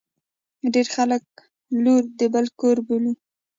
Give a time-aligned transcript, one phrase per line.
[0.73, 1.23] ډیر خلګ
[1.83, 3.13] لور د بل کور بولي.